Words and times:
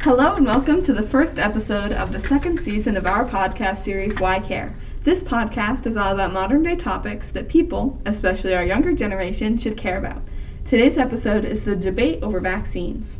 Hello 0.00 0.36
and 0.36 0.46
welcome 0.46 0.82
to 0.82 0.92
the 0.92 1.02
first 1.02 1.40
episode 1.40 1.90
of 1.90 2.12
the 2.12 2.20
second 2.20 2.60
season 2.60 2.96
of 2.96 3.08
our 3.08 3.24
podcast 3.24 3.78
series, 3.78 4.20
Why 4.20 4.38
Care? 4.38 4.76
This 5.02 5.24
podcast 5.24 5.88
is 5.88 5.96
all 5.96 6.12
about 6.12 6.32
modern 6.32 6.62
day 6.62 6.76
topics 6.76 7.32
that 7.32 7.48
people, 7.48 8.00
especially 8.06 8.54
our 8.54 8.64
younger 8.64 8.92
generation, 8.92 9.58
should 9.58 9.76
care 9.76 9.98
about. 9.98 10.22
Today's 10.64 10.96
episode 10.96 11.44
is 11.44 11.64
the 11.64 11.74
debate 11.74 12.22
over 12.22 12.38
vaccines. 12.38 13.18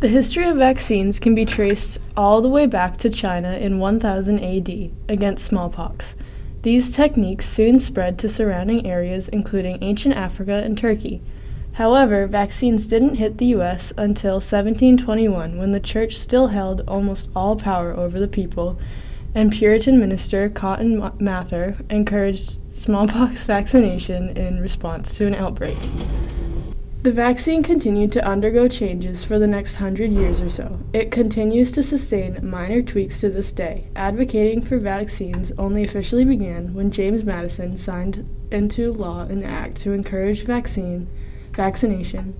The 0.00 0.08
history 0.08 0.46
of 0.46 0.56
vaccines 0.56 1.20
can 1.20 1.36
be 1.36 1.44
traced 1.44 2.00
all 2.16 2.42
the 2.42 2.48
way 2.48 2.66
back 2.66 2.96
to 2.96 3.10
China 3.10 3.52
in 3.52 3.78
1000 3.78 4.40
AD 4.40 4.90
against 5.08 5.44
smallpox. 5.44 6.16
These 6.62 6.90
techniques 6.90 7.48
soon 7.48 7.80
spread 7.80 8.18
to 8.18 8.28
surrounding 8.28 8.86
areas, 8.86 9.28
including 9.28 9.78
ancient 9.80 10.14
Africa 10.14 10.60
and 10.62 10.76
Turkey. 10.76 11.22
However, 11.72 12.26
vaccines 12.26 12.86
didn't 12.86 13.14
hit 13.14 13.38
the 13.38 13.46
U.S. 13.46 13.94
until 13.96 14.34
1721 14.34 15.56
when 15.56 15.72
the 15.72 15.80
church 15.80 16.18
still 16.18 16.48
held 16.48 16.84
almost 16.86 17.30
all 17.34 17.56
power 17.56 17.96
over 17.96 18.20
the 18.20 18.28
people, 18.28 18.78
and 19.34 19.50
Puritan 19.50 19.98
minister 19.98 20.50
Cotton 20.50 21.10
Mather 21.18 21.76
encouraged 21.88 22.60
smallpox 22.70 23.44
vaccination 23.46 24.36
in 24.36 24.60
response 24.60 25.16
to 25.16 25.26
an 25.26 25.34
outbreak. 25.34 25.78
The 27.02 27.12
vaccine 27.12 27.62
continued 27.62 28.12
to 28.12 28.28
undergo 28.28 28.68
changes 28.68 29.24
for 29.24 29.38
the 29.38 29.46
next 29.46 29.76
hundred 29.76 30.10
years 30.12 30.38
or 30.42 30.50
so. 30.50 30.78
It 30.92 31.10
continues 31.10 31.72
to 31.72 31.82
sustain 31.82 32.38
minor 32.42 32.82
tweaks 32.82 33.20
to 33.20 33.30
this 33.30 33.52
day. 33.52 33.88
Advocating 33.96 34.60
for 34.60 34.78
vaccines 34.78 35.50
only 35.56 35.82
officially 35.82 36.26
began 36.26 36.74
when 36.74 36.90
James 36.90 37.24
Madison 37.24 37.78
signed 37.78 38.28
into 38.50 38.92
law 38.92 39.22
an 39.22 39.42
act 39.42 39.80
to 39.80 39.92
encourage 39.92 40.44
vaccine 40.44 41.08
vaccination, 41.54 42.34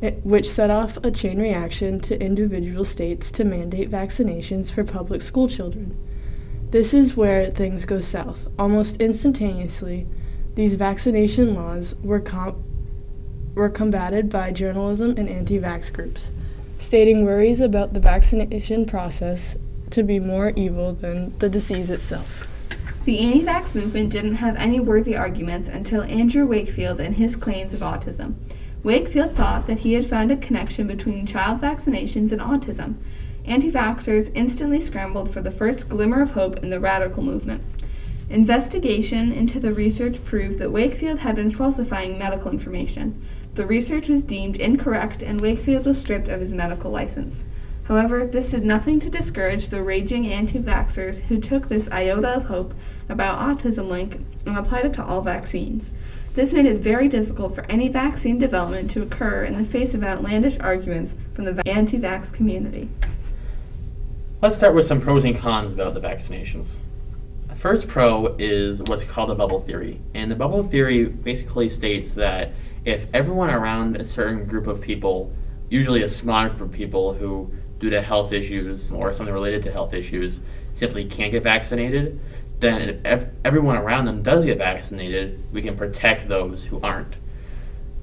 it, 0.00 0.26
which 0.26 0.50
set 0.50 0.70
off 0.70 0.98
a 1.04 1.12
chain 1.12 1.38
reaction 1.38 2.00
to 2.00 2.20
individual 2.20 2.84
states 2.84 3.30
to 3.30 3.44
mandate 3.44 3.92
vaccinations 3.92 4.72
for 4.72 4.82
public 4.82 5.22
school 5.22 5.48
children. 5.48 5.96
This 6.72 6.92
is 6.92 7.16
where 7.16 7.48
things 7.52 7.84
go 7.84 8.00
south. 8.00 8.48
Almost 8.58 8.96
instantaneously, 8.96 10.08
these 10.56 10.74
vaccination 10.74 11.54
laws 11.54 11.94
were, 12.02 12.18
com- 12.18 12.64
were 13.58 13.68
combated 13.68 14.30
by 14.30 14.52
journalism 14.52 15.14
and 15.18 15.28
anti 15.28 15.58
vax 15.58 15.92
groups, 15.92 16.30
stating 16.78 17.24
worries 17.24 17.60
about 17.60 17.92
the 17.92 18.00
vaccination 18.00 18.86
process 18.86 19.56
to 19.90 20.04
be 20.04 20.20
more 20.20 20.52
evil 20.54 20.92
than 20.92 21.36
the 21.40 21.48
disease 21.48 21.90
itself. 21.90 22.46
The 23.04 23.18
anti 23.18 23.44
vax 23.44 23.74
movement 23.74 24.10
didn't 24.10 24.36
have 24.36 24.54
any 24.56 24.78
worthy 24.78 25.16
arguments 25.16 25.68
until 25.68 26.02
Andrew 26.02 26.46
Wakefield 26.46 27.00
and 27.00 27.16
his 27.16 27.34
claims 27.34 27.74
of 27.74 27.80
autism. 27.80 28.34
Wakefield 28.84 29.34
thought 29.34 29.66
that 29.66 29.80
he 29.80 29.94
had 29.94 30.06
found 30.06 30.30
a 30.30 30.36
connection 30.36 30.86
between 30.86 31.26
child 31.26 31.60
vaccinations 31.60 32.30
and 32.30 32.40
autism. 32.40 32.94
Anti 33.44 33.72
vaxxers 33.72 34.30
instantly 34.34 34.80
scrambled 34.80 35.32
for 35.32 35.40
the 35.40 35.50
first 35.50 35.88
glimmer 35.88 36.22
of 36.22 36.30
hope 36.32 36.62
in 36.62 36.70
the 36.70 36.78
radical 36.78 37.24
movement. 37.24 37.64
Investigation 38.30 39.32
into 39.32 39.58
the 39.58 39.72
research 39.72 40.22
proved 40.24 40.60
that 40.60 40.70
Wakefield 40.70 41.20
had 41.20 41.34
been 41.34 41.50
falsifying 41.50 42.18
medical 42.18 42.52
information. 42.52 43.20
The 43.58 43.66
research 43.66 44.08
was 44.08 44.22
deemed 44.22 44.54
incorrect 44.54 45.20
and 45.20 45.40
Wakefield 45.40 45.86
was 45.86 46.00
stripped 46.00 46.28
of 46.28 46.40
his 46.40 46.54
medical 46.54 46.92
license. 46.92 47.44
However, 47.88 48.24
this 48.24 48.52
did 48.52 48.64
nothing 48.64 49.00
to 49.00 49.10
discourage 49.10 49.66
the 49.66 49.82
raging 49.82 50.28
anti 50.28 50.60
vaxxers 50.60 51.22
who 51.22 51.40
took 51.40 51.68
this 51.68 51.88
iota 51.90 52.36
of 52.36 52.44
hope 52.44 52.72
about 53.08 53.40
autism 53.40 53.88
link 53.88 54.24
and 54.46 54.56
applied 54.56 54.84
it 54.84 54.92
to 54.92 55.04
all 55.04 55.22
vaccines. 55.22 55.90
This 56.34 56.52
made 56.52 56.66
it 56.66 56.78
very 56.78 57.08
difficult 57.08 57.56
for 57.56 57.62
any 57.62 57.88
vaccine 57.88 58.38
development 58.38 58.92
to 58.92 59.02
occur 59.02 59.42
in 59.42 59.58
the 59.58 59.64
face 59.64 59.92
of 59.92 60.04
outlandish 60.04 60.56
arguments 60.60 61.16
from 61.34 61.46
the 61.46 61.60
anti 61.68 61.98
vax 61.98 62.32
community. 62.32 62.88
Let's 64.40 64.56
start 64.56 64.76
with 64.76 64.86
some 64.86 65.00
pros 65.00 65.24
and 65.24 65.34
cons 65.34 65.72
about 65.72 65.94
the 65.94 66.00
vaccinations. 66.00 66.78
The 67.48 67.56
first 67.56 67.88
pro 67.88 68.36
is 68.38 68.84
what's 68.84 69.02
called 69.02 69.30
the 69.30 69.34
bubble 69.34 69.58
theory. 69.58 70.00
And 70.14 70.30
the 70.30 70.36
bubble 70.36 70.62
theory 70.62 71.06
basically 71.06 71.68
states 71.68 72.12
that 72.12 72.52
if 72.88 73.06
everyone 73.12 73.50
around 73.50 73.96
a 73.96 74.04
certain 74.04 74.46
group 74.46 74.66
of 74.66 74.80
people, 74.80 75.30
usually 75.68 76.04
a 76.04 76.08
small 76.08 76.48
group 76.48 76.62
of 76.62 76.72
people 76.72 77.12
who 77.12 77.52
due 77.78 77.90
to 77.90 78.00
health 78.00 78.32
issues 78.32 78.90
or 78.90 79.12
something 79.12 79.34
related 79.34 79.62
to 79.62 79.70
health 79.70 79.92
issues 79.92 80.40
simply 80.72 81.04
can't 81.04 81.30
get 81.30 81.42
vaccinated, 81.42 82.18
then 82.60 83.00
if 83.04 83.26
everyone 83.44 83.76
around 83.76 84.06
them 84.06 84.22
does 84.22 84.46
get 84.46 84.56
vaccinated, 84.56 85.38
we 85.52 85.60
can 85.60 85.76
protect 85.76 86.28
those 86.28 86.64
who 86.64 86.80
aren't. 86.80 87.18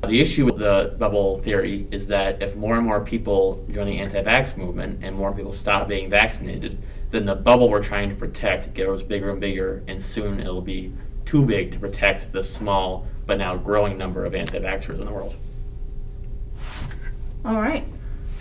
The 0.08 0.22
issue 0.22 0.46
with 0.46 0.60
the 0.60 0.96
bubble 1.00 1.40
theory 1.40 1.88
is 1.90 2.06
that 2.08 2.44
if 2.44 2.56
more 2.56 2.78
and 2.78 2.86
more 2.86 3.02
people 3.02 3.66
join 3.72 3.88
the 3.88 3.98
anti 3.98 4.22
vax 4.22 4.56
movement 4.56 5.04
and 5.04 5.16
more 5.16 5.34
people 5.34 5.52
stop 5.52 5.88
being 5.88 6.12
vaccinated, 6.12 6.78
then 7.10 7.26
the 7.26 7.34
bubble 7.34 7.70
we're 7.70 7.82
trying 7.82 8.10
to 8.10 8.16
protect 8.16 8.76
grows 8.76 9.02
bigger 9.02 9.32
and 9.32 9.40
bigger, 9.40 9.84
and 9.88 10.02
soon 10.02 10.40
it'll 10.40 10.62
be 10.62 10.94
too 11.26 11.44
big 11.44 11.72
to 11.72 11.80
protect 11.80 12.32
the 12.32 12.44
small 12.44 13.08
but 13.26 13.38
now 13.38 13.56
growing 13.56 13.98
number 13.98 14.26
of 14.26 14.36
anti 14.36 14.60
vaxxers 14.60 15.00
in 15.00 15.06
the 15.06 15.12
world. 15.12 15.36
All 17.44 17.62
right. 17.62 17.86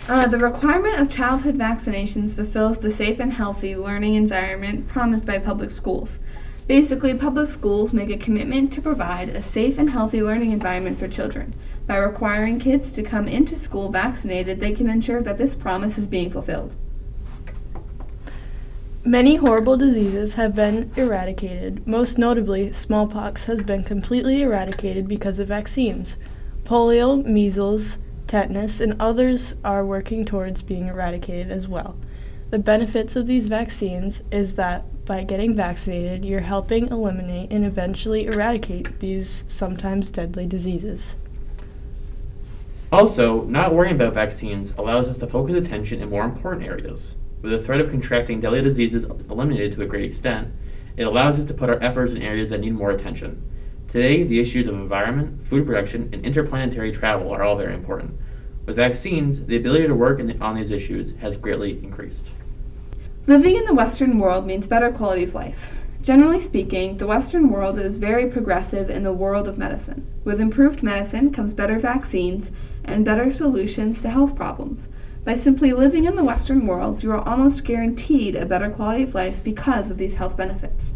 Uh, 0.07 0.27
the 0.27 0.37
requirement 0.37 0.99
of 0.99 1.09
childhood 1.09 1.57
vaccinations 1.57 2.35
fulfills 2.35 2.77
the 2.77 2.91
safe 2.91 3.19
and 3.19 3.33
healthy 3.33 3.75
learning 3.75 4.13
environment 4.13 4.87
promised 4.87 5.25
by 5.25 5.39
public 5.39 5.71
schools. 5.71 6.19
Basically, 6.67 7.13
public 7.13 7.47
schools 7.47 7.93
make 7.93 8.09
a 8.09 8.17
commitment 8.17 8.73
to 8.73 8.81
provide 8.81 9.29
a 9.29 9.41
safe 9.41 9.77
and 9.77 9.89
healthy 9.89 10.21
learning 10.21 10.51
environment 10.51 10.97
for 10.97 11.07
children. 11.07 11.53
By 11.85 11.97
requiring 11.97 12.59
kids 12.59 12.91
to 12.91 13.03
come 13.03 13.27
into 13.27 13.55
school 13.55 13.91
vaccinated, 13.91 14.59
they 14.59 14.73
can 14.73 14.89
ensure 14.89 15.21
that 15.21 15.37
this 15.37 15.53
promise 15.53 15.97
is 15.97 16.07
being 16.07 16.31
fulfilled. 16.31 16.75
Many 19.07 19.35
horrible 19.35 19.77
diseases 19.77 20.33
have 20.33 20.55
been 20.55 20.91
eradicated. 20.95 21.85
Most 21.85 22.17
notably, 22.17 22.71
smallpox 22.71 23.45
has 23.45 23.63
been 23.63 23.83
completely 23.83 24.41
eradicated 24.41 25.07
because 25.07 25.37
of 25.37 25.47
vaccines. 25.47 26.17
Polio, 26.63 27.23
measles, 27.23 27.99
tetanus, 28.25 28.81
and 28.81 28.99
others 28.99 29.53
are 29.63 29.85
working 29.85 30.25
towards 30.25 30.63
being 30.63 30.87
eradicated 30.87 31.51
as 31.51 31.67
well. 31.67 31.95
The 32.49 32.57
benefits 32.57 33.15
of 33.15 33.27
these 33.27 33.45
vaccines 33.45 34.23
is 34.31 34.55
that 34.55 35.05
by 35.05 35.23
getting 35.23 35.55
vaccinated, 35.55 36.25
you're 36.25 36.39
helping 36.39 36.87
eliminate 36.87 37.53
and 37.53 37.63
eventually 37.63 38.25
eradicate 38.25 38.99
these 39.01 39.43
sometimes 39.47 40.09
deadly 40.09 40.47
diseases. 40.47 41.15
Also, 42.91 43.43
not 43.43 43.71
worrying 43.71 43.93
about 43.93 44.15
vaccines 44.15 44.73
allows 44.79 45.07
us 45.07 45.19
to 45.19 45.27
focus 45.27 45.53
attention 45.53 46.01
in 46.01 46.09
more 46.09 46.25
important 46.25 46.65
areas. 46.65 47.15
With 47.45 47.59
the 47.59 47.63
threat 47.63 47.79
of 47.79 47.91
contracting 47.91 48.39
deadly 48.39 48.63
diseases 48.63 49.03
eliminated 49.03 49.73
to 49.73 49.83
a 49.83 49.85
great 49.85 50.03
extent, 50.03 50.47
it 50.97 51.03
allows 51.03 51.37
us 51.37 51.45
to 51.45 51.53
put 51.53 51.69
our 51.69 51.79
efforts 51.79 52.11
in 52.11 52.23
areas 52.23 52.49
that 52.49 52.59
need 52.59 52.73
more 52.73 52.89
attention. 52.89 53.39
Today, 53.87 54.23
the 54.23 54.39
issues 54.39 54.65
of 54.65 54.73
environment, 54.73 55.45
food 55.45 55.67
production, 55.67 56.09
and 56.11 56.25
interplanetary 56.25 56.91
travel 56.91 57.29
are 57.29 57.43
all 57.43 57.55
very 57.55 57.75
important. 57.75 58.19
With 58.65 58.77
vaccines, 58.77 59.45
the 59.45 59.57
ability 59.57 59.85
to 59.85 59.93
work 59.93 60.17
the, 60.17 60.35
on 60.39 60.55
these 60.55 60.71
issues 60.71 61.13
has 61.17 61.37
greatly 61.37 61.73
increased. 61.83 62.29
Living 63.27 63.55
in 63.55 63.65
the 63.65 63.75
Western 63.75 64.17
world 64.17 64.47
means 64.47 64.65
better 64.65 64.91
quality 64.91 65.21
of 65.21 65.35
life. 65.35 65.69
Generally 66.01 66.41
speaking, 66.41 66.97
the 66.97 67.05
Western 67.05 67.51
world 67.51 67.77
is 67.77 67.97
very 67.97 68.27
progressive 68.27 68.89
in 68.89 69.03
the 69.03 69.13
world 69.13 69.47
of 69.47 69.59
medicine. 69.59 70.11
With 70.23 70.41
improved 70.41 70.81
medicine 70.81 71.31
comes 71.31 71.53
better 71.53 71.77
vaccines 71.77 72.49
and 72.83 73.05
better 73.05 73.31
solutions 73.31 74.01
to 74.01 74.09
health 74.09 74.35
problems. 74.35 74.89
By 75.25 75.35
simply 75.35 75.73
living 75.73 76.05
in 76.05 76.15
the 76.15 76.23
Western 76.23 76.67
world, 76.67 77.01
you 77.01 77.11
are 77.11 77.27
almost 77.27 77.65
guaranteed 77.65 78.35
a 78.35 78.45
better 78.45 78.69
quality 78.69 79.01
of 79.01 79.15
life 79.15 79.43
because 79.43 79.89
of 79.89 79.97
these 79.97 80.13
health 80.13 80.37
benefits. 80.37 80.93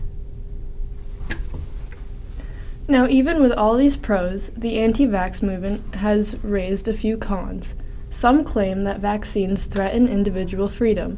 Now, 2.87 3.07
even 3.07 3.41
with 3.41 3.51
all 3.51 3.75
these 3.75 3.97
pros, 3.97 4.51
the 4.55 4.77
anti 4.77 5.07
vax 5.07 5.41
movement 5.41 5.95
has 5.95 6.37
raised 6.43 6.87
a 6.87 6.93
few 6.93 7.17
cons. 7.17 7.75
Some 8.11 8.43
claim 8.43 8.83
that 8.83 8.99
vaccines 8.99 9.65
threaten 9.65 10.07
individual 10.07 10.67
freedom. 10.67 11.17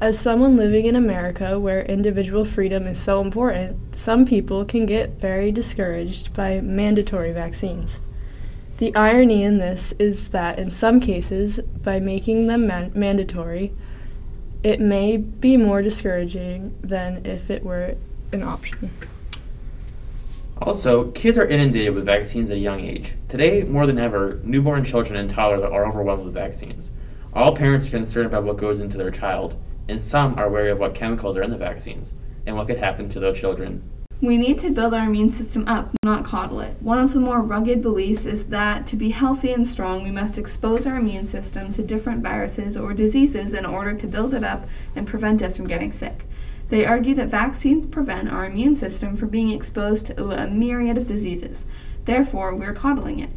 As 0.00 0.18
someone 0.18 0.56
living 0.56 0.86
in 0.86 0.94
America 0.94 1.58
where 1.58 1.82
individual 1.82 2.44
freedom 2.44 2.86
is 2.86 2.98
so 2.98 3.20
important, 3.20 3.76
some 3.96 4.24
people 4.24 4.64
can 4.64 4.86
get 4.86 5.20
very 5.20 5.50
discouraged 5.50 6.32
by 6.32 6.60
mandatory 6.60 7.32
vaccines. 7.32 7.98
The 8.82 8.96
irony 8.96 9.44
in 9.44 9.58
this 9.58 9.94
is 10.00 10.30
that 10.30 10.58
in 10.58 10.72
some 10.72 10.98
cases, 10.98 11.60
by 11.84 12.00
making 12.00 12.48
them 12.48 12.66
man- 12.66 12.90
mandatory, 12.96 13.72
it 14.64 14.80
may 14.80 15.18
be 15.18 15.56
more 15.56 15.82
discouraging 15.82 16.74
than 16.82 17.24
if 17.24 17.48
it 17.48 17.62
were 17.62 17.94
an 18.32 18.42
option. 18.42 18.90
Also, 20.60 21.12
kids 21.12 21.38
are 21.38 21.46
inundated 21.46 21.94
with 21.94 22.06
vaccines 22.06 22.50
at 22.50 22.56
a 22.56 22.58
young 22.58 22.80
age. 22.80 23.14
Today, 23.28 23.62
more 23.62 23.86
than 23.86 24.00
ever, 24.00 24.40
newborn 24.42 24.82
children 24.82 25.16
and 25.16 25.30
toddlers 25.30 25.62
are 25.62 25.86
overwhelmed 25.86 26.24
with 26.24 26.34
vaccines. 26.34 26.90
All 27.32 27.54
parents 27.54 27.86
are 27.86 27.90
concerned 27.90 28.26
about 28.26 28.42
what 28.42 28.56
goes 28.56 28.80
into 28.80 28.98
their 28.98 29.12
child, 29.12 29.54
and 29.88 30.02
some 30.02 30.36
are 30.36 30.50
wary 30.50 30.72
of 30.72 30.80
what 30.80 30.96
chemicals 30.96 31.36
are 31.36 31.42
in 31.42 31.50
the 31.50 31.56
vaccines 31.56 32.14
and 32.46 32.56
what 32.56 32.66
could 32.66 32.78
happen 32.78 33.08
to 33.10 33.20
their 33.20 33.32
children 33.32 33.88
We 34.22 34.36
need 34.36 34.60
to 34.60 34.70
build 34.70 34.94
our 34.94 35.06
immune 35.06 35.32
system 35.32 35.66
up, 35.66 35.90
not 36.04 36.24
coddle 36.24 36.60
it. 36.60 36.76
One 36.80 37.00
of 37.00 37.12
the 37.12 37.18
more 37.18 37.40
rugged 37.40 37.82
beliefs 37.82 38.24
is 38.24 38.44
that 38.44 38.86
to 38.86 38.94
be 38.94 39.10
healthy 39.10 39.52
and 39.52 39.66
strong, 39.66 40.04
we 40.04 40.12
must 40.12 40.38
expose 40.38 40.86
our 40.86 40.94
immune 40.94 41.26
system 41.26 41.74
to 41.74 41.82
different 41.82 42.22
viruses 42.22 42.76
or 42.76 42.94
diseases 42.94 43.52
in 43.52 43.66
order 43.66 43.94
to 43.94 44.06
build 44.06 44.32
it 44.32 44.44
up 44.44 44.68
and 44.94 45.08
prevent 45.08 45.42
us 45.42 45.56
from 45.56 45.66
getting 45.66 45.92
sick. 45.92 46.24
They 46.68 46.86
argue 46.86 47.16
that 47.16 47.30
vaccines 47.30 47.84
prevent 47.84 48.30
our 48.30 48.46
immune 48.46 48.76
system 48.76 49.16
from 49.16 49.30
being 49.30 49.50
exposed 49.50 50.06
to 50.06 50.30
a 50.30 50.46
myriad 50.46 50.96
of 50.96 51.08
diseases. 51.08 51.64
Therefore, 52.04 52.54
we're 52.54 52.74
coddling 52.74 53.18
it. 53.18 53.30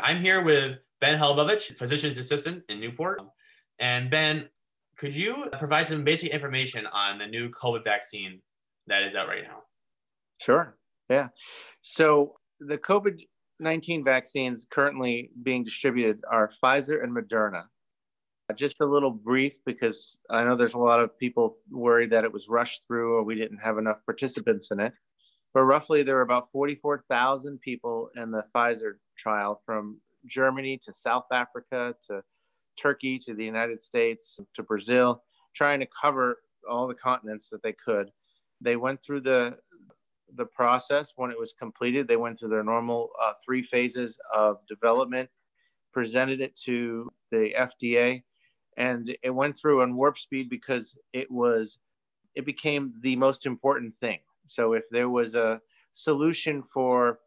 I'm 0.00 0.20
here 0.20 0.42
with 0.42 0.80
Ben 1.00 1.16
Holobowicz, 1.16 1.78
physician's 1.78 2.18
assistant 2.18 2.64
in 2.68 2.80
Newport. 2.80 3.20
And 3.78 4.10
Ben, 4.10 4.48
could 4.96 5.14
you 5.14 5.46
provide 5.52 5.86
some 5.86 6.02
basic 6.02 6.32
information 6.32 6.88
on 6.88 7.18
the 7.18 7.28
new 7.28 7.48
COVID 7.50 7.84
vaccine 7.84 8.40
that 8.88 9.04
is 9.04 9.14
out 9.14 9.28
right 9.28 9.44
now? 9.44 9.62
Sure. 10.44 10.76
Yeah. 11.08 11.28
So 11.82 12.34
the 12.60 12.78
COVID 12.78 13.18
19 13.60 14.02
vaccines 14.04 14.66
currently 14.70 15.30
being 15.42 15.62
distributed 15.62 16.20
are 16.30 16.50
Pfizer 16.62 17.02
and 17.02 17.16
Moderna. 17.16 17.64
Just 18.56 18.80
a 18.80 18.86
little 18.86 19.10
brief 19.10 19.52
because 19.64 20.18
I 20.28 20.44
know 20.44 20.56
there's 20.56 20.74
a 20.74 20.78
lot 20.78 21.00
of 21.00 21.16
people 21.16 21.56
worried 21.70 22.10
that 22.10 22.24
it 22.24 22.32
was 22.32 22.48
rushed 22.48 22.82
through 22.86 23.14
or 23.14 23.22
we 23.22 23.34
didn't 23.34 23.58
have 23.58 23.78
enough 23.78 23.98
participants 24.04 24.70
in 24.72 24.80
it. 24.80 24.92
But 25.54 25.62
roughly, 25.62 26.02
there 26.02 26.16
were 26.16 26.22
about 26.22 26.50
44,000 26.52 27.60
people 27.60 28.10
in 28.16 28.30
the 28.30 28.44
Pfizer 28.54 28.94
trial 29.16 29.62
from 29.64 30.00
Germany 30.26 30.78
to 30.84 30.92
South 30.92 31.26
Africa 31.32 31.94
to 32.08 32.22
Turkey 32.78 33.18
to 33.20 33.34
the 33.34 33.44
United 33.44 33.80
States 33.80 34.38
to 34.54 34.62
Brazil, 34.62 35.22
trying 35.54 35.80
to 35.80 35.86
cover 36.00 36.38
all 36.68 36.88
the 36.88 36.94
continents 36.94 37.48
that 37.50 37.62
they 37.62 37.72
could. 37.72 38.10
They 38.60 38.76
went 38.76 39.02
through 39.02 39.22
the 39.22 39.56
the 40.36 40.44
process 40.46 41.12
when 41.16 41.30
it 41.30 41.38
was 41.38 41.54
completed. 41.58 42.08
They 42.08 42.16
went 42.16 42.38
through 42.38 42.50
their 42.50 42.64
normal 42.64 43.10
uh, 43.22 43.32
three 43.44 43.62
phases 43.62 44.18
of 44.34 44.58
development, 44.68 45.28
presented 45.92 46.40
it 46.40 46.56
to 46.64 47.10
the 47.30 47.54
FDA, 47.58 48.22
and 48.76 49.16
it 49.22 49.30
went 49.30 49.56
through 49.56 49.82
on 49.82 49.96
warp 49.96 50.18
speed 50.18 50.48
because 50.48 50.96
it 51.12 51.30
was 51.30 51.78
it 52.34 52.46
became 52.46 52.94
the 53.02 53.16
most 53.16 53.44
important 53.44 53.94
thing. 54.00 54.18
So 54.46 54.72
if 54.72 54.84
there 54.90 55.10
was 55.10 55.34
a 55.34 55.60
solution 55.92 56.62
for 56.62 57.18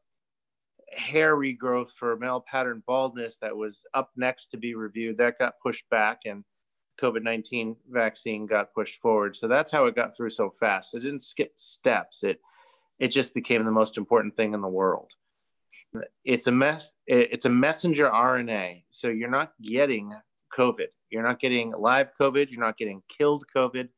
hair 0.91 1.35
regrowth 1.35 1.91
for 1.91 2.15
male 2.17 2.43
pattern 2.49 2.81
baldness 2.87 3.37
that 3.37 3.55
was 3.55 3.83
up 3.93 4.11
next 4.15 4.47
to 4.47 4.57
be 4.57 4.75
reviewed, 4.75 5.17
that 5.17 5.37
got 5.37 5.59
pushed 5.61 5.87
back 5.89 6.21
and 6.25 6.43
COVID 6.99 7.23
19 7.23 7.75
vaccine 7.89 8.45
got 8.45 8.73
pushed 8.73 9.01
forward. 9.01 9.35
So 9.35 9.47
that's 9.47 9.71
how 9.71 9.85
it 9.85 9.95
got 9.95 10.15
through 10.15 10.31
so 10.31 10.53
fast. 10.59 10.95
It 10.95 11.01
didn't 11.01 11.21
skip 11.21 11.51
steps. 11.57 12.23
It 12.23 12.39
it 12.99 13.09
just 13.09 13.33
became 13.33 13.65
the 13.65 13.71
most 13.71 13.97
important 13.97 14.35
thing 14.35 14.53
in 14.53 14.61
the 14.61 14.67
world. 14.67 15.11
It's 16.23 16.47
a 16.47 16.51
mess. 16.51 16.95
It's 17.07 17.45
a 17.45 17.49
messenger 17.49 18.09
RNA, 18.09 18.83
so 18.89 19.07
you're 19.07 19.29
not 19.29 19.53
getting 19.61 20.11
COVID. 20.57 20.87
You're 21.09 21.23
not 21.23 21.39
getting 21.39 21.71
live 21.71 22.09
COVID. 22.19 22.49
You're 22.49 22.59
not 22.59 22.77
getting 22.77 23.01
killed 23.17 23.45
COVID. 23.55 23.89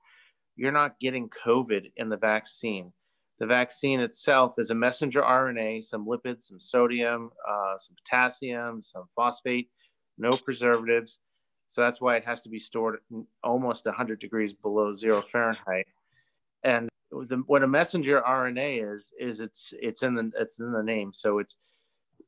You're 0.56 0.72
not 0.72 1.00
getting 1.00 1.30
COVID 1.46 1.92
in 1.98 2.10
the 2.10 2.18
vaccine. 2.18 2.92
The 3.40 3.46
vaccine 3.46 4.00
itself 4.00 4.56
is 4.58 4.72
a 4.72 4.76
messenger 4.76 5.22
RNA, 5.22 5.84
some 5.84 6.06
lipids, 6.06 6.44
some 6.44 6.60
sodium, 6.60 7.30
uh, 7.48 7.78
some 7.78 7.96
potassium, 7.96 8.82
some 8.82 9.06
phosphate, 9.16 9.70
no 10.18 10.32
preservatives. 10.32 11.20
So 11.68 11.82
that's 11.82 12.02
why 12.02 12.16
it 12.16 12.26
has 12.26 12.42
to 12.44 12.50
be 12.50 12.60
stored 12.60 13.00
almost 13.44 13.86
100 13.86 14.20
degrees 14.20 14.54
below 14.54 14.94
zero 14.94 15.24
Fahrenheit. 15.32 15.88
And 16.64 16.90
the, 17.12 17.44
what 17.48 17.64
a 17.64 17.68
messenger 17.68 18.22
RNA 18.28 18.96
is 18.96 19.12
is 19.20 19.40
it's 19.40 19.74
it's 19.82 20.04
in 20.04 20.16
the 20.16 20.32
it's 20.38 20.60
in 20.60 20.72
the 20.72 20.84
name. 20.84 21.12
So 21.14 21.40
it's 21.40 21.58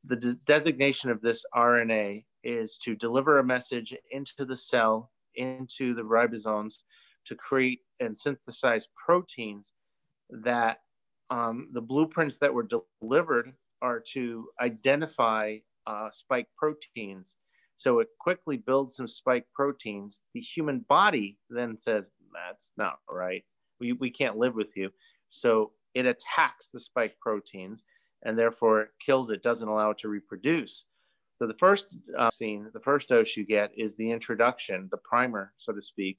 the 0.05 0.15
de- 0.15 0.35
designation 0.47 1.09
of 1.09 1.21
this 1.21 1.43
RNA 1.55 2.25
is 2.43 2.77
to 2.79 2.95
deliver 2.95 3.39
a 3.39 3.43
message 3.43 3.93
into 4.11 4.45
the 4.45 4.55
cell, 4.55 5.11
into 5.35 5.93
the 5.93 6.01
ribosomes, 6.01 6.83
to 7.25 7.35
create 7.35 7.81
and 7.99 8.17
synthesize 8.17 8.87
proteins 9.05 9.73
that 10.29 10.77
um, 11.29 11.69
the 11.73 11.81
blueprints 11.81 12.37
that 12.37 12.53
were 12.53 12.67
delivered 13.01 13.53
are 13.81 14.01
to 14.13 14.47
identify 14.61 15.57
uh, 15.85 16.09
spike 16.11 16.47
proteins. 16.57 17.37
So 17.77 17.99
it 17.99 18.07
quickly 18.19 18.57
builds 18.57 18.95
some 18.95 19.07
spike 19.07 19.45
proteins. 19.53 20.21
The 20.33 20.41
human 20.41 20.85
body 20.89 21.37
then 21.49 21.77
says, 21.77 22.11
that's 22.33 22.73
not 22.77 22.99
right 23.09 23.43
we, 23.79 23.93
we 23.93 24.09
can't 24.09 24.37
live 24.37 24.55
with 24.55 24.75
you. 24.75 24.89
So 25.29 25.71
it 25.93 26.05
attacks 26.05 26.69
the 26.69 26.79
spike 26.79 27.15
proteins 27.19 27.83
and 28.23 28.37
therefore 28.37 28.89
kills 29.05 29.29
it, 29.29 29.43
doesn't 29.43 29.67
allow 29.67 29.91
it 29.91 29.97
to 29.99 30.09
reproduce. 30.09 30.85
So 31.37 31.47
the 31.47 31.53
first 31.53 31.87
uh, 32.17 32.29
scene, 32.29 32.67
the 32.73 32.81
first 32.81 33.09
dose 33.09 33.37
you 33.37 33.45
get 33.45 33.71
is 33.77 33.95
the 33.95 34.11
introduction, 34.11 34.89
the 34.91 34.97
primer, 34.97 35.53
so 35.57 35.71
to 35.71 35.81
speak, 35.81 36.17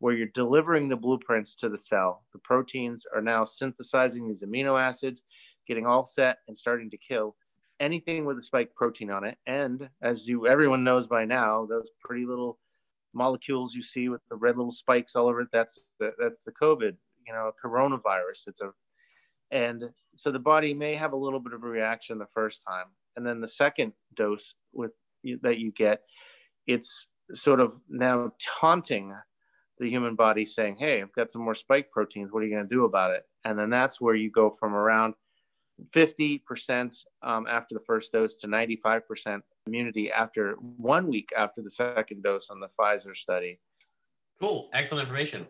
where 0.00 0.14
you're 0.14 0.26
delivering 0.34 0.88
the 0.88 0.96
blueprints 0.96 1.54
to 1.56 1.68
the 1.68 1.78
cell. 1.78 2.24
The 2.32 2.40
proteins 2.40 3.04
are 3.14 3.22
now 3.22 3.44
synthesizing 3.44 4.28
these 4.28 4.42
amino 4.42 4.80
acids, 4.80 5.22
getting 5.68 5.86
all 5.86 6.04
set 6.04 6.38
and 6.48 6.56
starting 6.56 6.90
to 6.90 6.98
kill 6.98 7.36
anything 7.78 8.24
with 8.24 8.38
a 8.38 8.42
spike 8.42 8.74
protein 8.74 9.10
on 9.10 9.24
it. 9.24 9.38
And 9.46 9.88
as 10.02 10.26
you 10.26 10.46
everyone 10.46 10.82
knows 10.84 11.06
by 11.06 11.24
now, 11.24 11.66
those 11.66 11.90
pretty 12.00 12.26
little 12.26 12.58
molecules 13.16 13.74
you 13.74 13.82
see 13.82 14.08
with 14.08 14.20
the 14.30 14.36
red 14.36 14.56
little 14.56 14.72
spikes 14.72 15.16
all 15.16 15.26
over 15.26 15.40
it 15.40 15.48
that's 15.52 15.78
the, 15.98 16.10
that's 16.18 16.42
the 16.42 16.52
covid 16.52 16.96
you 17.26 17.32
know 17.32 17.52
coronavirus. 17.62 18.48
It's 18.48 18.60
a 18.60 18.70
and 19.50 19.84
so 20.14 20.32
the 20.32 20.38
body 20.38 20.74
may 20.74 20.94
have 20.96 21.12
a 21.12 21.16
little 21.16 21.40
bit 21.40 21.52
of 21.52 21.62
a 21.62 21.68
reaction 21.68 22.18
the 22.18 22.26
first 22.34 22.62
time. 22.66 22.86
And 23.16 23.24
then 23.24 23.40
the 23.40 23.48
second 23.48 23.92
dose 24.14 24.54
with 24.72 24.92
that 25.42 25.58
you 25.58 25.72
get 25.72 26.00
it's 26.66 27.08
sort 27.32 27.60
of 27.60 27.72
now 27.88 28.30
taunting 28.60 29.12
the 29.78 29.90
human 29.90 30.14
body 30.14 30.46
saying 30.46 30.76
hey 30.78 31.02
i've 31.02 31.12
got 31.14 31.32
some 31.32 31.42
more 31.42 31.54
spike 31.54 31.90
proteins. 31.90 32.32
What 32.32 32.42
are 32.42 32.46
you 32.46 32.54
going 32.54 32.68
to 32.68 32.74
do 32.74 32.84
about 32.84 33.12
it? 33.12 33.22
And 33.44 33.58
then 33.58 33.70
that's 33.70 34.00
where 34.00 34.14
you 34.14 34.30
go 34.30 34.56
from 34.58 34.74
around 34.74 35.14
50% 35.94 36.96
um, 37.22 37.46
after 37.46 37.74
the 37.74 37.80
first 37.80 38.12
dose 38.12 38.36
to 38.36 38.46
95% 38.46 39.42
immunity 39.66 40.10
after 40.10 40.54
one 40.54 41.08
week 41.08 41.30
after 41.36 41.62
the 41.62 41.70
second 41.70 42.22
dose 42.22 42.50
on 42.50 42.60
the 42.60 42.68
Pfizer 42.78 43.16
study. 43.16 43.58
Cool. 44.40 44.68
Excellent 44.72 45.02
information. 45.02 45.46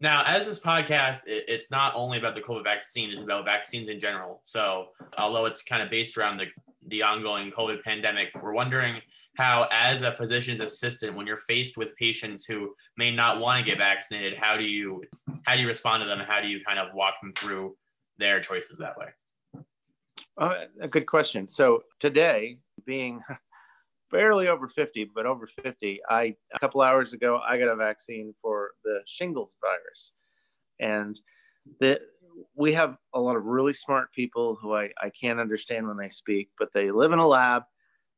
Now, 0.00 0.22
as 0.26 0.46
this 0.46 0.58
podcast, 0.58 1.22
it's 1.26 1.70
not 1.70 1.92
only 1.94 2.16
about 2.16 2.34
the 2.34 2.40
COVID 2.40 2.64
vaccine, 2.64 3.10
it's 3.10 3.20
about 3.20 3.44
vaccines 3.44 3.88
in 3.88 3.98
general. 3.98 4.40
So, 4.42 4.88
although 5.18 5.44
it's 5.44 5.62
kind 5.62 5.82
of 5.82 5.90
based 5.90 6.16
around 6.16 6.38
the, 6.38 6.46
the 6.88 7.02
ongoing 7.02 7.50
COVID 7.50 7.82
pandemic, 7.82 8.28
we're 8.42 8.54
wondering 8.54 9.02
how, 9.36 9.68
as 9.70 10.00
a 10.00 10.14
physician's 10.14 10.60
assistant, 10.60 11.14
when 11.14 11.26
you're 11.26 11.36
faced 11.36 11.76
with 11.76 11.94
patients 11.96 12.46
who 12.46 12.74
may 12.96 13.10
not 13.10 13.40
want 13.40 13.62
to 13.62 13.70
get 13.70 13.76
vaccinated, 13.76 14.38
how 14.38 14.56
do 14.56 14.64
you 14.64 15.02
how 15.42 15.54
do 15.54 15.62
you 15.62 15.68
respond 15.68 16.02
to 16.02 16.08
them? 16.08 16.20
How 16.20 16.40
do 16.40 16.48
you 16.48 16.64
kind 16.64 16.78
of 16.78 16.94
walk 16.94 17.14
them 17.22 17.32
through 17.32 17.76
their 18.18 18.40
choices 18.40 18.78
that 18.78 18.96
way? 18.96 19.06
Uh, 20.38 20.64
a 20.80 20.88
good 20.88 21.06
question. 21.06 21.48
So 21.48 21.82
today, 21.98 22.58
being 22.86 23.20
barely 24.10 24.48
over 24.48 24.68
50, 24.68 25.10
but 25.14 25.26
over 25.26 25.46
50, 25.62 26.00
I 26.08 26.34
a 26.54 26.58
couple 26.58 26.82
hours 26.82 27.12
ago 27.12 27.40
I 27.46 27.58
got 27.58 27.68
a 27.68 27.76
vaccine 27.76 28.34
for 28.42 28.70
the 28.84 29.00
shingles 29.06 29.56
virus, 29.60 30.12
and 30.80 31.20
the 31.80 32.00
we 32.54 32.72
have 32.72 32.96
a 33.14 33.20
lot 33.20 33.36
of 33.36 33.44
really 33.44 33.72
smart 33.72 34.12
people 34.12 34.56
who 34.60 34.74
I, 34.74 34.90
I 35.02 35.10
can't 35.20 35.40
understand 35.40 35.86
when 35.86 35.96
they 35.96 36.08
speak, 36.08 36.48
but 36.58 36.68
they 36.72 36.90
live 36.90 37.12
in 37.12 37.18
a 37.18 37.26
lab, 37.26 37.64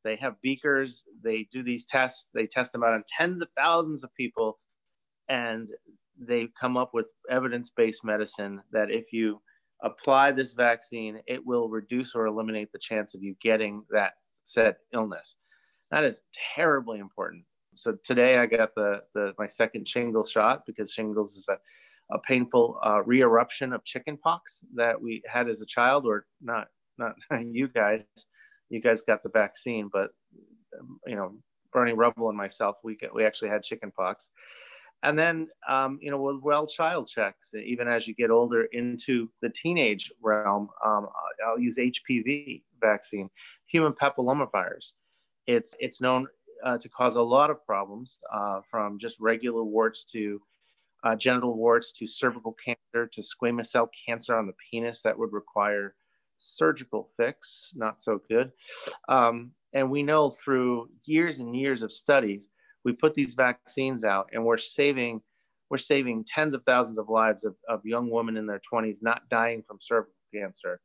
they 0.04 0.16
have 0.16 0.40
beakers, 0.42 1.04
they 1.22 1.48
do 1.50 1.62
these 1.62 1.86
tests, 1.86 2.28
they 2.34 2.46
test 2.46 2.72
them 2.72 2.84
out 2.84 2.92
on 2.92 3.04
tens 3.08 3.40
of 3.40 3.48
thousands 3.56 4.04
of 4.04 4.14
people, 4.14 4.58
and 5.28 5.68
they 6.18 6.48
come 6.60 6.76
up 6.76 6.90
with 6.92 7.06
evidence-based 7.30 8.04
medicine 8.04 8.60
that 8.70 8.90
if 8.90 9.12
you 9.12 9.40
apply 9.82 10.32
this 10.32 10.52
vaccine, 10.52 11.20
it 11.26 11.44
will 11.44 11.68
reduce 11.68 12.14
or 12.14 12.26
eliminate 12.26 12.72
the 12.72 12.78
chance 12.78 13.14
of 13.14 13.22
you 13.22 13.34
getting 13.40 13.84
that 13.90 14.12
said 14.44 14.76
illness. 14.92 15.36
That 15.90 16.04
is 16.04 16.22
terribly 16.54 16.98
important. 16.98 17.44
So 17.74 17.96
today 18.04 18.38
I 18.38 18.46
got 18.46 18.74
the, 18.74 19.02
the 19.14 19.34
my 19.38 19.46
second 19.46 19.88
shingles 19.88 20.30
shot 20.30 20.62
because 20.66 20.92
shingles 20.92 21.36
is 21.36 21.48
a, 21.48 21.58
a 22.14 22.18
painful 22.20 22.78
uh, 22.84 23.02
re-eruption 23.04 23.72
of 23.72 23.84
chickenpox 23.84 24.60
that 24.74 25.00
we 25.00 25.22
had 25.26 25.48
as 25.48 25.62
a 25.62 25.66
child, 25.66 26.06
or 26.06 26.26
not 26.40 26.68
not 26.98 27.14
you 27.40 27.68
guys. 27.68 28.04
You 28.68 28.80
guys 28.80 29.02
got 29.02 29.22
the 29.22 29.28
vaccine, 29.28 29.90
but 29.92 30.10
you 31.06 31.16
know 31.16 31.34
Bernie 31.72 31.92
Rubble 31.92 32.28
and 32.28 32.36
myself, 32.36 32.76
we 32.84 32.96
get, 32.96 33.14
we 33.14 33.24
actually 33.24 33.48
had 33.48 33.62
chickenpox 33.62 34.30
and 35.02 35.18
then 35.18 35.48
um, 35.68 35.98
you 36.00 36.10
know 36.10 36.40
well 36.42 36.66
child 36.66 37.08
checks 37.08 37.52
even 37.54 37.88
as 37.88 38.06
you 38.06 38.14
get 38.14 38.30
older 38.30 38.64
into 38.72 39.28
the 39.40 39.50
teenage 39.50 40.10
realm. 40.22 40.68
Um, 40.84 41.08
i'll 41.46 41.58
use 41.58 41.76
hpv 41.78 42.62
vaccine 42.80 43.28
human 43.66 43.92
papillomavirus. 43.92 44.92
It's 45.46 45.74
it's 45.80 46.00
known 46.00 46.26
uh, 46.64 46.78
to 46.78 46.88
cause 46.88 47.16
a 47.16 47.22
lot 47.22 47.50
of 47.50 47.64
problems 47.66 48.18
uh, 48.32 48.60
from 48.70 48.98
just 48.98 49.18
regular 49.18 49.64
warts 49.64 50.04
to 50.04 50.40
uh, 51.04 51.16
genital 51.16 51.54
warts 51.56 51.92
to 51.92 52.06
cervical 52.06 52.56
cancer 52.64 53.08
to 53.12 53.22
squamous 53.22 53.66
cell 53.66 53.90
cancer 54.06 54.36
on 54.36 54.46
the 54.46 54.52
penis 54.70 55.02
that 55.02 55.18
would 55.18 55.32
require 55.32 55.94
surgical 56.38 57.10
fix, 57.16 57.72
not 57.74 58.00
so 58.00 58.20
good. 58.28 58.52
Um, 59.08 59.52
and 59.72 59.90
we 59.90 60.02
know 60.02 60.30
through 60.30 60.90
years 61.04 61.40
and 61.40 61.56
years 61.56 61.82
of 61.82 61.92
studies, 61.92 62.48
we 62.84 62.92
put 62.92 63.14
these 63.14 63.34
vaccines 63.34 64.04
out 64.04 64.28
and 64.32 64.44
we're 64.44 64.58
saving 64.58 65.20
we're 65.70 65.78
saving 65.78 66.24
tens 66.24 66.52
of 66.52 66.62
thousands 66.64 66.98
of 66.98 67.08
lives 67.08 67.44
of, 67.44 67.54
of 67.66 67.80
young 67.84 68.10
women 68.10 68.36
in 68.36 68.46
their 68.46 68.60
20s 68.72 68.98
not 69.00 69.26
dying 69.30 69.62
from 69.66 69.78
cervical 69.80 70.12
cancer 70.34 70.80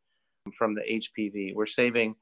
from 0.58 0.76
the 0.76 0.82
HPV. 0.82 1.54
We're 1.56 1.66
saving 1.66 2.16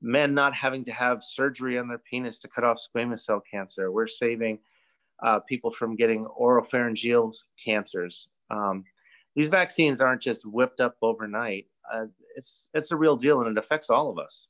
men 0.00 0.34
not 0.34 0.54
having 0.54 0.84
to 0.86 0.92
have 0.92 1.22
surgery 1.22 1.78
on 1.78 1.88
their 1.88 1.98
penis 1.98 2.38
to 2.40 2.48
cut 2.48 2.64
off 2.64 2.78
squamous 2.80 3.20
cell 3.20 3.42
cancer. 3.50 3.90
We're 3.92 4.08
saving 4.08 4.60
uh, 5.22 5.40
people 5.40 5.72
from 5.72 5.96
getting 5.96 6.26
oropharyngeal 6.40 7.34
cancers. 7.62 8.28
Um, 8.50 8.84
these 9.34 9.48
vaccines 9.48 10.00
aren't 10.00 10.22
just 10.22 10.46
whipped 10.46 10.80
up 10.80 10.96
overnight. 11.02 11.66
Uh, 11.92 12.06
it's 12.36 12.68
it's 12.74 12.90
a 12.90 12.96
real 12.96 13.16
deal, 13.16 13.40
and 13.40 13.56
it 13.56 13.62
affects 13.62 13.90
all 13.90 14.10
of 14.10 14.18
us. 14.18 14.48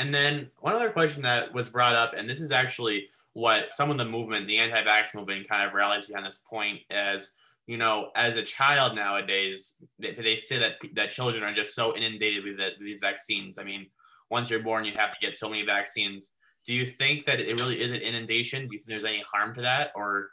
And 0.00 0.14
then 0.14 0.50
one 0.60 0.72
other 0.72 0.88
question 0.88 1.22
that 1.22 1.52
was 1.52 1.68
brought 1.68 1.94
up, 1.94 2.14
and 2.16 2.28
this 2.28 2.40
is 2.40 2.50
actually 2.50 3.08
what 3.34 3.70
some 3.70 3.90
of 3.90 3.98
the 3.98 4.04
movement, 4.06 4.48
the 4.48 4.56
anti-vax 4.56 5.14
movement, 5.14 5.46
kind 5.46 5.68
of 5.68 5.74
rallies 5.74 6.06
behind 6.06 6.24
this 6.24 6.40
point 6.50 6.80
as 6.90 7.32
you 7.66 7.76
know, 7.76 8.10
as 8.16 8.36
a 8.36 8.42
child 8.42 8.96
nowadays, 8.96 9.76
they, 9.98 10.12
they 10.14 10.36
say 10.36 10.58
that 10.58 10.72
that 10.94 11.10
children 11.10 11.44
are 11.44 11.52
just 11.52 11.74
so 11.74 11.94
inundated 11.94 12.42
with 12.42 12.56
the, 12.56 12.70
these 12.80 12.98
vaccines. 13.00 13.58
I 13.58 13.64
mean, 13.64 13.86
once 14.30 14.48
you're 14.48 14.62
born, 14.62 14.86
you 14.86 14.92
have 14.96 15.10
to 15.10 15.16
get 15.20 15.36
so 15.36 15.48
many 15.48 15.64
vaccines. 15.64 16.34
Do 16.66 16.72
you 16.72 16.86
think 16.86 17.26
that 17.26 17.38
it 17.38 17.60
really 17.60 17.80
is 17.80 17.92
an 17.92 18.00
inundation? 18.00 18.66
Do 18.66 18.72
you 18.72 18.78
think 18.78 18.88
there's 18.88 19.04
any 19.04 19.22
harm 19.32 19.54
to 19.54 19.60
that, 19.60 19.92
or 19.94 20.30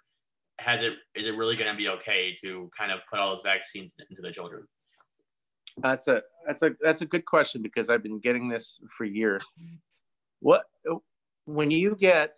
has 0.59 0.81
it 0.81 0.93
is 1.13 1.27
it 1.27 1.35
really 1.35 1.57
going 1.57 1.71
to 1.71 1.77
be 1.77 1.89
okay 1.89 2.35
to 2.41 2.71
kind 2.75 2.91
of 2.91 3.01
put 3.09 3.19
all 3.19 3.35
those 3.35 3.43
vaccines 3.43 3.93
into 4.09 4.21
the 4.21 4.31
children? 4.31 4.65
That's 5.79 6.07
a 6.07 6.21
that's 6.45 6.63
a 6.63 6.71
that's 6.81 7.01
a 7.01 7.05
good 7.05 7.25
question 7.25 7.61
because 7.61 7.89
I've 7.89 8.03
been 8.03 8.19
getting 8.19 8.49
this 8.49 8.79
for 8.97 9.05
years. 9.05 9.45
What 10.39 10.65
when 11.45 11.71
you 11.71 11.95
get 11.95 12.35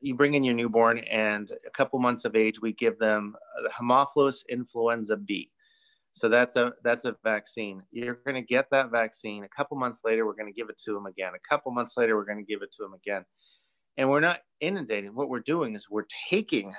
you 0.00 0.14
bring 0.14 0.34
in 0.34 0.42
your 0.42 0.54
newborn 0.54 0.98
and 0.98 1.50
a 1.66 1.70
couple 1.70 1.98
months 1.98 2.24
of 2.24 2.34
age 2.34 2.60
we 2.60 2.72
give 2.72 2.98
them 2.98 3.34
the 3.62 3.70
Haemophilus 3.70 4.42
influenza 4.48 5.16
B. 5.16 5.50
So 6.12 6.28
that's 6.28 6.56
a 6.56 6.72
that's 6.82 7.04
a 7.04 7.16
vaccine. 7.24 7.82
You're 7.90 8.20
going 8.24 8.36
to 8.36 8.42
get 8.42 8.66
that 8.70 8.90
vaccine. 8.90 9.44
A 9.44 9.48
couple 9.48 9.76
months 9.76 10.00
later 10.04 10.26
we're 10.26 10.34
going 10.34 10.52
to 10.52 10.56
give 10.56 10.70
it 10.70 10.80
to 10.84 10.92
them 10.92 11.06
again. 11.06 11.32
A 11.34 11.48
couple 11.48 11.72
months 11.72 11.96
later 11.96 12.16
we're 12.16 12.24
going 12.24 12.44
to 12.44 12.44
give 12.44 12.62
it 12.62 12.72
to 12.72 12.82
them 12.82 12.94
again. 12.94 13.24
And 13.96 14.08
we're 14.08 14.20
not 14.20 14.40
inundating. 14.60 15.14
What 15.14 15.28
we're 15.28 15.40
doing 15.40 15.74
is 15.74 15.88
we're 15.90 16.06
taking 16.30 16.72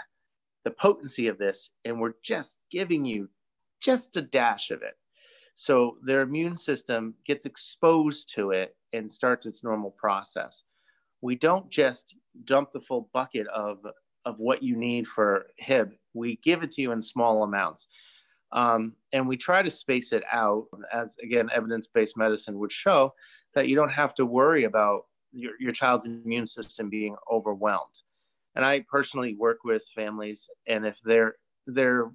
the 0.64 0.72
potency 0.72 1.28
of 1.28 1.38
this 1.38 1.70
and 1.86 2.00
we're 2.00 2.14
just 2.24 2.60
giving 2.72 3.06
you 3.06 3.30
just 3.82 4.18
a 4.18 4.22
dash 4.22 4.72
of 4.72 4.82
it. 4.82 4.96
So 5.56 5.98
their 6.04 6.22
immune 6.22 6.58
system 6.58 7.16
gets 7.26 7.46
exposed 7.46 8.34
to 8.36 8.52
it 8.52 8.76
and 8.94 9.12
starts 9.12 9.46
its 9.46 9.64
normal 9.64 9.92
process. 9.92 10.64
We 11.22 11.36
don't 11.36 11.70
just 11.70 12.16
dump 12.44 12.72
the 12.72 12.82
full 12.82 13.10
bucket 13.14 13.48
of, 13.48 13.80
of 14.26 14.38
what 14.38 14.62
you 14.62 14.76
need 14.76 15.08
for 15.08 15.48
HIB. 15.58 15.94
We 16.14 16.40
give 16.44 16.62
it 16.62 16.72
to 16.72 16.82
you 16.82 16.92
in 16.92 17.02
small 17.02 17.44
amounts. 17.44 17.88
Um, 18.52 18.94
and 19.12 19.28
we 19.28 19.38
try 19.38 19.62
to 19.62 19.70
space 19.70 20.14
it 20.14 20.24
out 20.32 20.66
as, 20.94 21.16
again, 21.24 21.50
evidence 21.54 21.88
based 21.88 22.18
medicine 22.18 22.60
would 22.60 22.72
show 22.72 23.14
that 23.54 23.68
you 23.68 23.76
don't 23.76 23.90
have 23.90 24.14
to 24.16 24.26
worry 24.26 24.66
about 24.66 25.04
your, 25.32 25.54
your 25.60 25.72
child's 25.72 26.06
immune 26.06 26.46
system 26.46 26.90
being 26.90 27.16
overwhelmed. 27.32 28.02
And 28.56 28.64
I 28.64 28.86
personally 28.90 29.36
work 29.36 29.60
with 29.66 29.84
families, 29.94 30.50
and 30.68 30.86
if 30.86 31.00
they're 31.04 31.36
they're 31.68 32.12